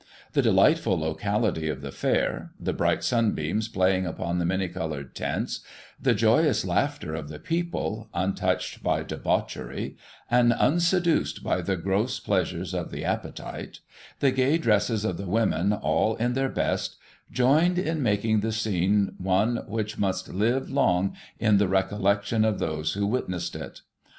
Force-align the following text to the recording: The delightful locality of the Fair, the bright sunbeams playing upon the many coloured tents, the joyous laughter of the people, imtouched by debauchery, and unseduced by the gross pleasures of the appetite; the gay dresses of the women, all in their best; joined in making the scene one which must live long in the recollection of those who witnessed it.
The 0.33 0.41
delightful 0.41 0.97
locality 0.99 1.69
of 1.69 1.81
the 1.83 1.91
Fair, 1.91 2.53
the 2.59 2.73
bright 2.73 3.03
sunbeams 3.03 3.67
playing 3.67 4.07
upon 4.07 4.39
the 4.39 4.45
many 4.47 4.67
coloured 4.67 5.13
tents, 5.13 5.59
the 6.01 6.15
joyous 6.15 6.65
laughter 6.65 7.13
of 7.13 7.29
the 7.29 7.37
people, 7.37 8.09
imtouched 8.11 8.81
by 8.81 9.03
debauchery, 9.03 9.97
and 10.27 10.53
unseduced 10.57 11.43
by 11.43 11.61
the 11.61 11.77
gross 11.77 12.19
pleasures 12.19 12.73
of 12.73 12.89
the 12.89 13.05
appetite; 13.05 13.79
the 14.21 14.31
gay 14.31 14.57
dresses 14.57 15.05
of 15.05 15.17
the 15.17 15.27
women, 15.27 15.71
all 15.71 16.15
in 16.15 16.33
their 16.33 16.49
best; 16.49 16.95
joined 17.31 17.77
in 17.77 18.01
making 18.01 18.39
the 18.39 18.51
scene 18.51 19.13
one 19.19 19.57
which 19.67 19.99
must 19.99 20.33
live 20.33 20.71
long 20.71 21.15
in 21.37 21.57
the 21.59 21.67
recollection 21.67 22.43
of 22.43 22.57
those 22.57 22.93
who 22.93 23.05
witnessed 23.05 23.55
it. 23.55 23.81